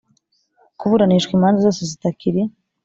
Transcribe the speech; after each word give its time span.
Kuburanishwa 0.79 1.31
imanza 1.37 1.63
zose 1.65 1.81
zitakiri 1.91 2.41